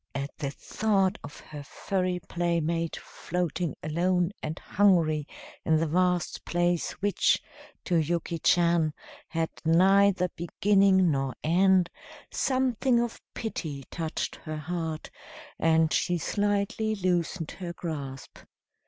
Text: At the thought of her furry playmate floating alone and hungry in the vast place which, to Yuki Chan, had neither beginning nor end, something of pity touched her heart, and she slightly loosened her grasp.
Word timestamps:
At 0.15 0.35
the 0.39 0.49
thought 0.49 1.19
of 1.23 1.41
her 1.41 1.61
furry 1.61 2.19
playmate 2.27 2.95
floating 2.95 3.75
alone 3.83 4.31
and 4.41 4.57
hungry 4.57 5.27
in 5.63 5.77
the 5.77 5.85
vast 5.85 6.43
place 6.43 6.93
which, 7.03 7.39
to 7.85 7.97
Yuki 7.97 8.39
Chan, 8.39 8.93
had 9.27 9.51
neither 9.63 10.29
beginning 10.29 11.11
nor 11.11 11.35
end, 11.43 11.91
something 12.31 12.99
of 12.99 13.21
pity 13.35 13.83
touched 13.91 14.37
her 14.37 14.57
heart, 14.57 15.11
and 15.59 15.93
she 15.93 16.17
slightly 16.17 16.95
loosened 16.95 17.51
her 17.59 17.71
grasp. 17.71 18.39